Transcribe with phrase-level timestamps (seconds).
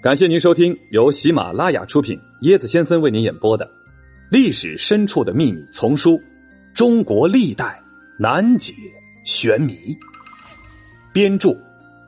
[0.00, 3.66] 感谢您收听由喜马拉雅出品、椰子先生为您演播的
[4.30, 6.12] 《历史深处的秘密》丛书
[6.72, 7.82] 《中国历代
[8.16, 8.72] 难解
[9.24, 9.72] 玄谜》，
[11.12, 11.50] 编著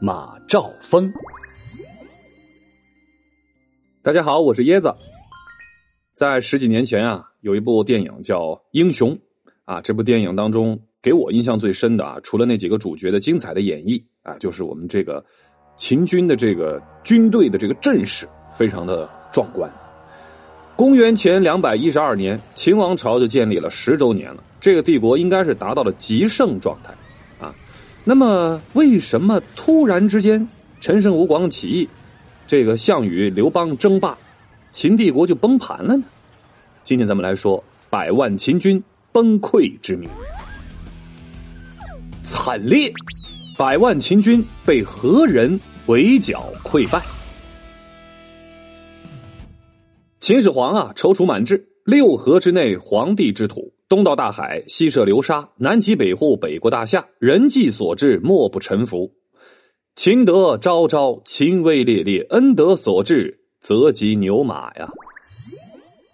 [0.01, 1.13] 马兆峰。
[4.03, 4.95] 大家好，我是椰子。
[6.15, 8.39] 在十几年前啊，有一部电影叫
[8.71, 9.11] 《英雄》
[9.65, 15.25] 啊，这部电影当中给我印象最深的啊，除了那几个主角的精彩的演绎啊，就是我们这个。
[15.81, 19.69] 秦军的这个军队的这个阵势非常的壮观。
[20.77, 26.93] 公元前两百一十二年，秦王朝就建立了十周年了，这个帝国应该是达到了极盛状态
[27.43, 27.55] 啊。
[28.05, 30.47] 那么，为什么突然之间
[30.83, 31.89] 陈胜吴广起义，
[32.47, 34.15] 这个项羽刘邦争霸，
[34.73, 36.05] 秦帝国就崩盘了呢？
[36.83, 40.07] 今天咱们来说百万秦军崩溃之谜，
[42.23, 42.93] 惨烈，
[43.61, 45.61] 百万秦军被何人？
[45.85, 46.99] 围剿溃败，
[50.19, 51.69] 秦始皇啊，踌躇满志。
[51.85, 57.07] 六合之内，皇帝之土；东到大海，西涉流沙，南极北户，北过大夏。
[57.19, 59.13] 人迹所至，莫不臣服。
[59.95, 64.89] 秦德昭昭，秦威烈烈，恩德所至，则及牛马呀。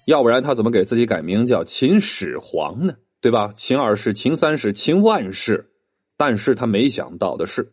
[0.06, 2.94] 要不然他怎么给自己改名叫秦始皇呢？
[3.20, 3.52] 对吧？
[3.54, 5.70] 秦二世、秦三世、秦万世。
[6.16, 7.72] 但是他没想到的是。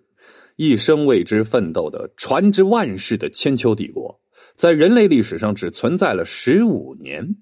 [0.56, 4.22] 一生为之奋斗的传之万世的千秋帝国，
[4.56, 7.38] 在人类历史上只存在了十五年。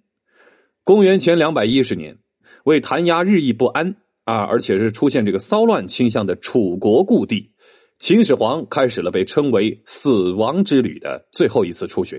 [0.85, 2.17] 公元前两百一十年，
[2.63, 7.51] 为弹压日益不安啊，而且是出现这个骚乱倾向的楚国故地，
[7.99, 12.17] 秦始皇开始了被称为“死亡之旅”的最后一次出巡。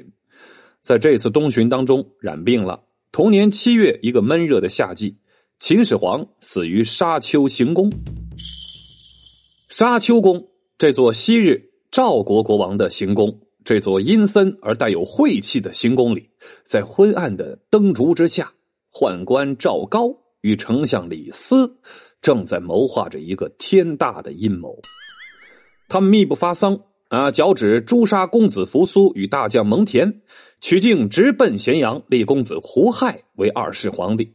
[0.83, 2.85] 在这次东巡当中，染病了。
[3.13, 5.17] 同年七月，一个闷热的夏季，
[5.59, 7.91] 秦始皇死于沙丘行宫。
[9.73, 10.49] 沙丘宫。
[10.77, 16.29] 这座昔日赵国国王的行宫，这座阴森而带有晦气的行宫里，
[16.67, 18.53] 在昏暗的灯烛之下，
[18.93, 21.75] 宦官赵高与丞相李斯
[22.21, 24.79] 正在谋划着一个天大的阴谋。
[25.89, 26.79] 他们密不发丧
[27.09, 30.17] 啊，脚趾诛杀公子扶苏与大将蒙恬，
[30.61, 34.35] 取径直奔咸阳，立公子胡亥为二世皇帝。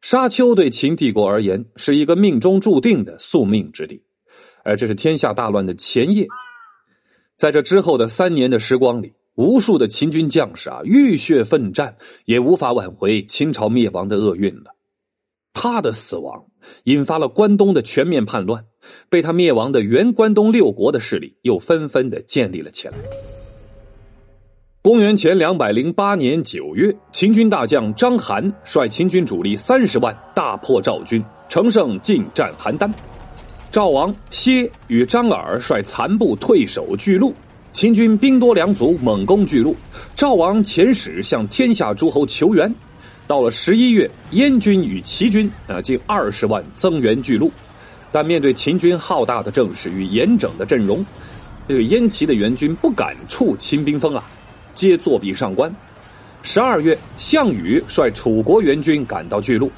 [0.00, 4.04] 沙丘对秦帝国而言是一个命中注定的宿命之地。
[4.70, 6.28] 而这是天下大乱的前夜，
[7.34, 14.76] 在这之后的三年的时光里，无数的秦军将士啊，浴血奋战，也无法挽回秦朝灭亡的厄运了。
[15.52, 16.44] 他的死亡
[16.84, 18.64] 引发了关东的全面叛乱，
[19.08, 22.94] 被他灭亡的原关东六国的势力又纷纷的建立了起来。
[24.82, 32.88] 公元前两百零八年九月，秦军大将章邯率秦军主力三十万大破赵军，乘胜进占邯郸。
[33.70, 37.32] 赵王歇与张耳率残部退守巨鹿，
[37.72, 39.76] 秦军兵多粮足，猛攻巨鹿。
[40.16, 42.72] 赵王遣使向天下诸侯求援。
[43.28, 47.48] 到了十一月，燕军与齐军啊，近二十万增援巨鹿。
[48.10, 51.06] 但面对秦军浩大的阵势与严整的阵容，
[51.68, 54.24] 这个燕齐的援军不敢触秦兵锋啊，
[54.74, 55.72] 皆作壁上观。
[56.42, 59.70] 十二月，项羽率楚国援军赶到巨鹿，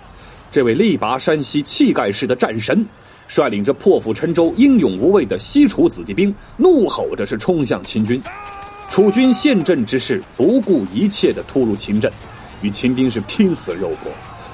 [0.51, 2.87] 这位力拔山兮气盖世的战神。
[3.33, 8.21] 率领着破釜沉舟、英勇无畏的西楚子弟兵，怒吼着是冲向秦军。
[8.91, 12.13] 楚军陷阵之势，不顾一切的突入秦阵，
[12.61, 14.13] 与秦兵是拼死肉搏。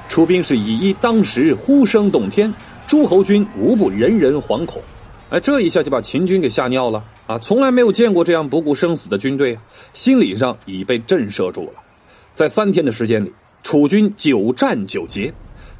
[0.09, 2.55] 楚兵是以一当十呼声动天，
[2.87, 4.81] 诸侯军无不人人惶恐。
[5.31, 7.37] 哎，这一下就把秦军给吓尿了啊！
[7.41, 9.59] 从来没有见过这样不顾生死的军队，
[9.93, 11.73] 心理上已被震慑住了。
[12.33, 13.33] 在三天的时间里，
[13.65, 15.35] 楚军九战九捷。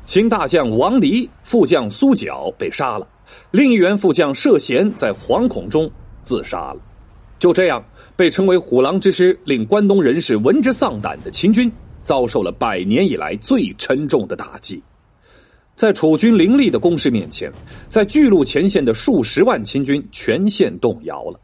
[0.09, 3.07] 秦大将王离、副将苏角被杀了，
[3.51, 5.89] 另一员副将涉嫌在惶恐中
[6.23, 6.81] 自杀了。
[7.39, 7.85] 就这样，
[8.17, 11.71] 被称为“虎狼之师”，令关东人士闻之丧胆的秦军，
[12.03, 14.83] 遭受了百年以来最沉重的打击。
[15.75, 17.53] 在楚军凌厉的攻势面前，
[17.91, 21.39] 在巨鹿前线的数十万秦军全线动摇了。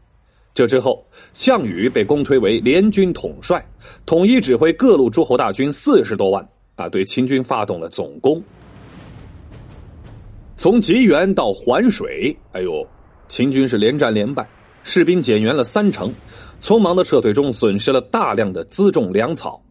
[0.55, 3.63] 这之后，项羽被公推为联军统帅，
[4.07, 6.43] 统一指挥各路诸侯大军四十多万。
[6.75, 8.43] 啊，对秦军发动了总攻，
[10.57, 12.85] 从吉原到环水，哎呦，
[13.29, 14.45] 秦军是连战连败，
[14.83, 16.13] 士兵减员了三成，
[16.59, 19.63] 匆忙的撤退中损失了大量的辎重粮草。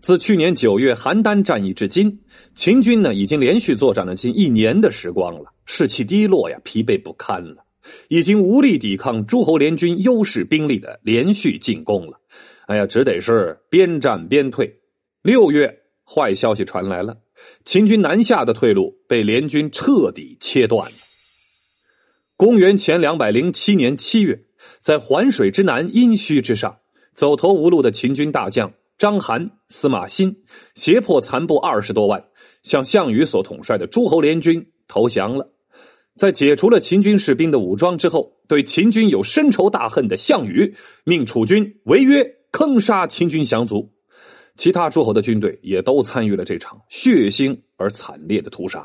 [0.00, 2.18] 自去年九月邯郸战役至今，
[2.54, 7.66] 秦军呢已经连续作战了近一年的时光了，士气低落呀，疲惫不堪了，
[8.08, 12.18] 已经无力抵抗诸侯联军优势兵力的连续进攻了。
[12.66, 14.74] 哎呀，只得是边战边退。
[15.22, 15.79] 六月。
[16.12, 17.18] 坏消息传来了，
[17.64, 20.96] 秦军南下的退路被联军彻底切断了。
[22.36, 24.42] 公元前两百零七年七月，
[24.80, 26.78] 在环水之南阴虚之上，
[27.14, 30.42] 走投无路的秦军大将章邯、司马欣
[30.74, 32.24] 胁迫残部二十多万，
[32.64, 35.52] 向项羽所统帅的诸侯联军投降了。
[36.16, 40.74] 在解除了秦军士兵的武装之后，对秦军有深仇大恨的项羽
[41.04, 43.92] 命楚军违约坑杀秦军降卒，
[44.60, 48.82] 其他诸侯的军队也都参与了这场血腥而惨烈的屠杀。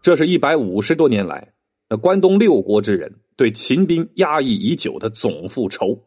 [0.00, 1.52] 这是一百五十多年来，
[1.90, 6.06] 那关东六国之人对秦兵压抑已久的总复仇。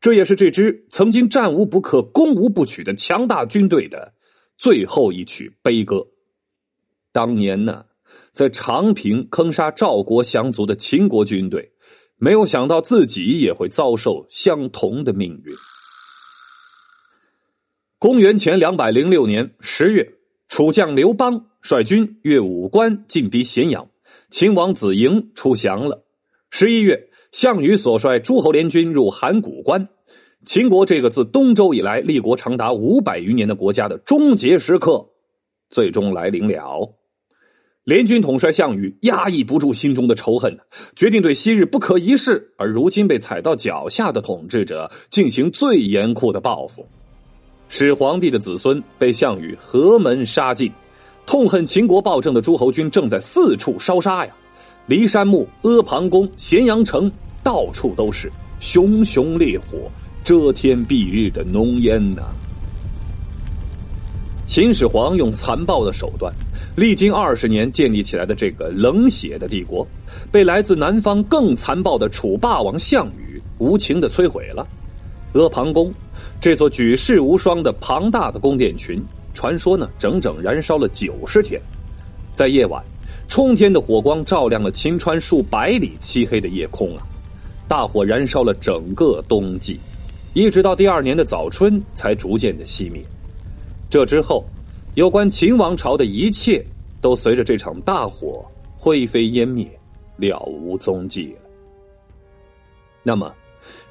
[0.00, 4.14] 这也是这支曾经战无不克、攻无不取的强大军队的
[4.56, 6.06] 最后一曲悲歌。
[7.12, 7.84] 当年呢，
[8.32, 11.70] 在长平坑杀赵国降卒的秦国军队，
[12.16, 15.54] 没有想到自己也会遭受相同的命运。
[18.00, 20.08] 公元前两百零六年十月，
[20.46, 23.88] 楚将刘邦率军越武关，进逼咸阳，
[24.30, 26.04] 秦王子婴出降了。
[26.50, 27.08] 十一月。
[27.30, 29.90] 项羽所率诸侯联军入函谷关，
[30.44, 35.10] 秦国这个自东周以来立国长达五百余年的国家的终结时刻，
[35.68, 36.94] 最终来临了。
[37.84, 40.56] 联军统帅项羽压抑不住心中的仇恨，
[40.96, 46.86] 决定对昔日不可一世而如今被踩到脚下的统治者进行最严酷的报复。
[47.68, 50.72] 始皇帝的子孙被项羽河门杀尽，
[51.26, 54.34] 痛恨秦国暴政的诸侯军正在四处烧杀呀。
[54.88, 57.12] 骊山墓、阿房宫、咸阳城，
[57.42, 59.90] 到处都是熊熊烈火，
[60.24, 62.22] 遮天蔽日的浓烟呐！
[64.46, 66.32] 秦始皇用残暴的手段，
[66.74, 69.86] 历经二十年建立起来的这个冷血的帝国，
[70.32, 74.66] 被来自南方更残暴的楚霸王项羽无情的摧毁了。
[75.34, 75.92] 阿房宫
[76.40, 79.02] 这座举世无双的庞大的宫殿群，
[79.34, 81.60] 传说呢，整整燃烧了九十天，
[82.34, 82.82] 在夜晚。
[83.28, 87.04] 冲天的火光照亮了秦川数百里漆黑的夜空啊！
[87.68, 89.78] 大火燃烧了整个冬季，
[90.32, 93.04] 一直到第二年的早春才逐渐的熄灭。
[93.90, 94.46] 这之后，
[94.94, 96.64] 有关秦王朝的一切
[97.02, 98.42] 都随着这场大火
[98.78, 99.68] 灰飞烟灭，
[100.16, 101.40] 了无踪迹了。
[103.02, 103.30] 那么，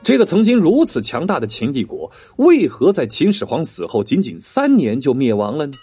[0.03, 5.73] 这个曾经如此强大的秦帝国，为何在秦始皇死后仅仅三年就灭亡了呢？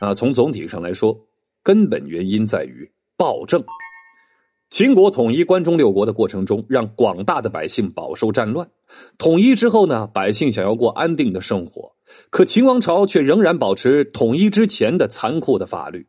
[0.00, 1.18] 啊，从总体上来说。
[1.62, 3.62] 根本原因在于暴政。
[4.70, 8.66] 秦国统一关中六国的过程中，让广大的百姓饱受战乱。
[9.18, 11.92] 统一之后呢，百姓想要过安定的生活，
[12.30, 16.06] 可秦王朝却仍然保持统一之前的残酷的法律。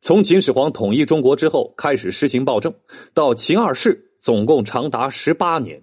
[0.00, 2.72] 从秦始皇统一中国之后，开始实行暴政，
[3.12, 5.82] 到秦二世，总共长达十八年，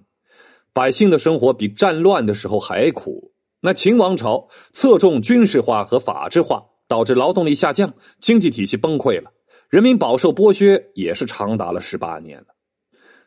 [0.78, 3.32] 百姓的生活比战乱的时候还苦。
[3.62, 6.66] 那秦王朝侧重军事化和法制化。
[6.90, 9.30] 导致劳动力下降，经济体系崩溃了，
[9.68, 12.56] 人民饱受剥削，也是长达了十八年了。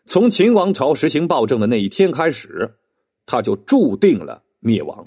[0.06, 2.78] 从秦王朝实行暴政的那一天开始，
[3.26, 5.04] 他就注定了灭亡。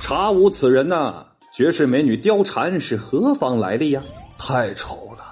[0.00, 1.26] 查无此人呐！
[1.52, 4.02] 绝世美女貂蝉是何方来历呀？
[4.38, 5.27] 太丑了！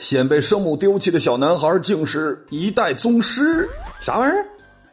[0.00, 3.68] 先被生母丢弃的小男孩，竟是一代宗师？
[4.00, 4.46] 啥玩意儿？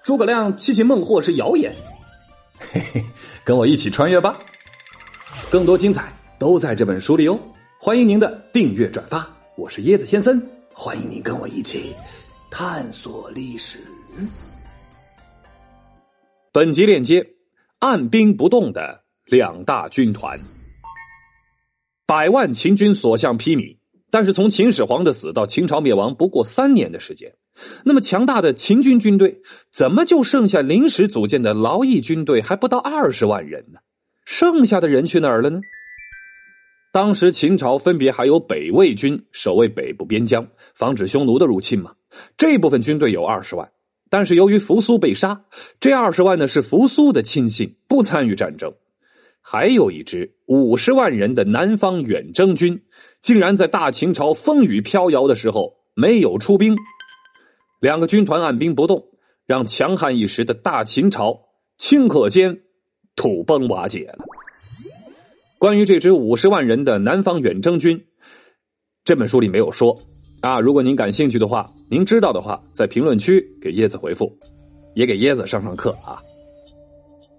[0.04, 1.74] 诸葛亮七擒孟获是谣言。
[2.60, 3.02] 嘿嘿。
[3.46, 4.38] 跟我一起穿越吧，
[5.50, 7.40] 更多精彩都在这本书里哦！
[7.80, 9.26] 欢迎您的订阅转发，
[9.56, 11.96] 我是椰子先生，欢迎您跟我一起
[12.52, 13.80] 探索历史。
[16.52, 17.26] 本集链接：
[17.80, 20.38] 按兵不动的两大军团，
[22.06, 23.78] 百万秦军所向披靡。
[24.10, 27.34] 但是从秦始皇的死到秦朝灭亡不过三年的时间，
[27.84, 33.80] 那么强大的秦军军队怎么就剩下临时组建的劳役军队还不到二十万人呢？
[34.26, 35.60] 剩下的人去哪儿了呢？
[36.94, 41.94] 当时秦朝分别还有北魏军守卫北部边疆，防止匈奴的入侵嘛。
[42.38, 43.70] 这部分军队有二十万，
[44.10, 45.46] 但是由于扶苏被杀，
[45.80, 48.74] 这二十万呢是扶苏的亲信，不参与战争。
[49.42, 52.82] 还有一支五十万人的南方远征军。
[53.22, 56.76] 竟然在大秦朝风雨飘摇的时候没有出兵，
[57.80, 59.04] 两个军团按兵不动，
[59.46, 61.40] 让强悍一时的大秦朝
[61.78, 62.62] 顷刻间
[63.16, 64.24] 土崩瓦解了。
[65.60, 68.06] 关于这支五十万人的南方远征军，
[69.04, 70.00] 这本书里没有说
[70.42, 70.60] 啊。
[70.60, 74.32] 如果您感兴趣的话，您知道的话，在评论区给椰子回复，
[74.94, 76.22] 也给椰子上上课啊。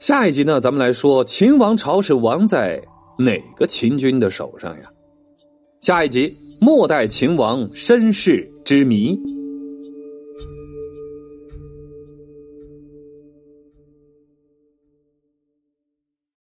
[0.00, 2.82] 下一集呢，咱们来说秦王朝是亡在
[3.18, 4.90] 哪个秦军的手上呀？
[5.80, 9.37] 下一集：末代秦王身世之谜。